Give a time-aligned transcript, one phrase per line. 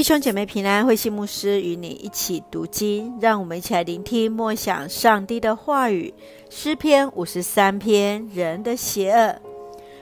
[0.00, 6.14] 弟兄姐妹平安，慧馨牧师与你一起读经，让我们一起来聆听默想上帝的话语。
[6.48, 9.38] 诗篇五十三篇，人的邪恶。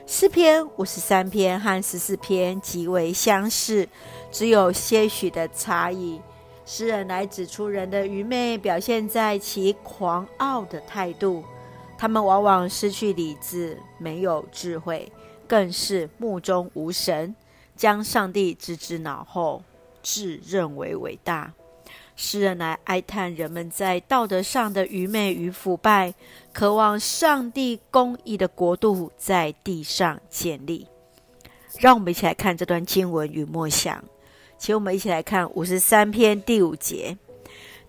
[0.07, 3.89] 诗篇五十三篇和十四篇极为相似，
[4.31, 6.21] 只有些许的差异。
[6.65, 11.43] 诗人来指出人的愚昧，表现在其狂傲的态度。
[11.97, 15.11] 他们往往失去理智，没有智慧，
[15.45, 17.35] 更是目中无神，
[17.75, 19.61] 将上帝置之脑后。
[20.11, 21.53] 自认为伟大，
[22.15, 26.15] 诗人来哀叹人们在道德上的愚昧与腐败，
[26.51, 30.87] 渴望上帝公义的国度在地上建立。
[31.77, 34.03] 让我们一起来看这段经文与默想，
[34.57, 37.15] 请我们一起来看五十三篇第五节：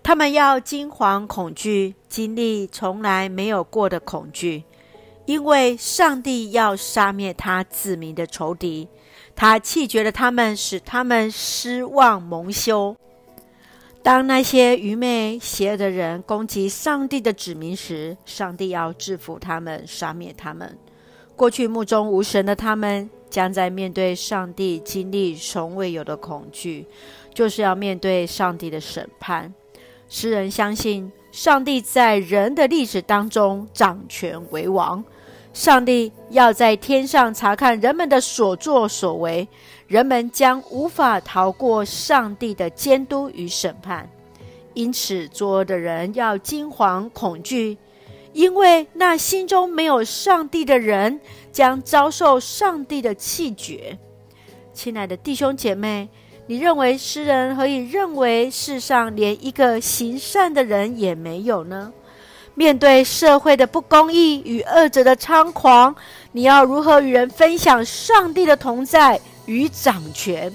[0.03, 4.63] 他们要惊惶恐惧，经历从来没有过的恐惧，
[5.25, 8.87] 因为上帝要杀灭他子民的仇敌。
[9.41, 12.95] 他弃绝了他们，使他们失望蒙羞。
[14.03, 20.77] 当那些愚昧邪恶的人攻击上帝的子民时，上帝要制服他们，杀灭他们。
[21.35, 26.85] 过去目中无神的他们，将在面对上帝经历从未有的恐惧，
[27.33, 29.51] 就是要面对上帝的审判。
[30.07, 35.03] 诗人相信，上帝在人的历史当中掌权为王。
[35.53, 39.47] 上帝要在天上查看人们的所作所为，
[39.87, 44.09] 人们将无法逃过上帝的监督与审判。
[44.73, 47.77] 因此，作恶的人要惊惶恐惧，
[48.31, 51.19] 因为那心中没有上帝的人
[51.51, 53.97] 将遭受上帝的弃绝。
[54.73, 56.07] 亲爱的弟兄姐妹，
[56.47, 61.91] 你认为诗人何以认为世上连一个行善的人也没有呢？
[62.53, 65.95] 面对社会的不公义与恶者的猖狂，
[66.33, 70.53] 你要如何与人分享上帝的同在与掌权？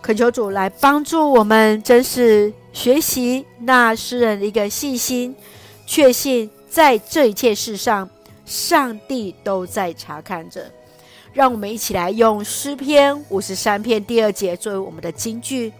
[0.00, 5.36] 恳求主来帮助我们，真是学习那诗人的一个信心，
[5.86, 8.08] 确信在这一切事上，
[8.44, 10.68] 上帝都在查看着。
[11.32, 15.72] 让我们一起来用诗篇五十三篇第二节作为我们的金句：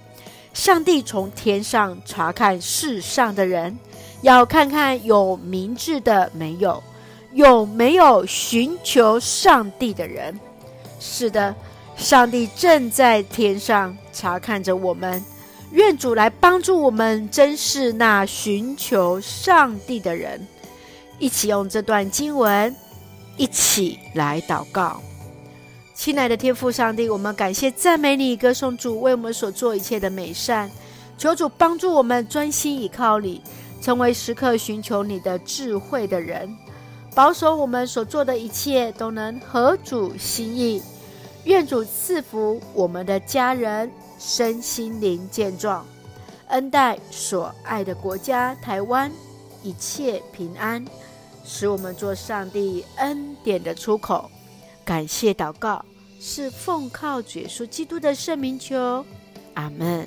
[0.54, 3.76] 上帝从天上查看世上的人。
[4.22, 6.82] 要看看有明智的没有，
[7.32, 10.38] 有没有寻求上帝的人。
[10.98, 11.54] 是的，
[11.96, 15.22] 上帝正在天上查看着我们。
[15.72, 20.46] 愿主来帮助我们，珍视那寻求上帝的人。
[21.18, 22.74] 一起用这段经文，
[23.36, 25.00] 一起来祷告。
[25.94, 30.70] 亲爱的天父上帝，我们感谢赞美你，歌颂主为我们所做一切的美善。
[31.16, 33.40] 求主帮助我们专心倚靠你。
[33.82, 36.56] 成为时刻寻求你的智慧的人，
[37.14, 40.80] 保守我们所做的一切都能合主心意。
[41.44, 43.90] 愿主赐福我们的家人
[44.20, 45.84] 身心灵健壮，
[46.46, 49.10] 恩待所爱的国家台湾
[49.64, 50.84] 一切平安，
[51.44, 54.30] 使我们做上帝恩典的出口。
[54.84, 55.84] 感谢祷告，
[56.20, 59.04] 是奉靠主耶稣基督的圣名求，
[59.54, 60.06] 阿门。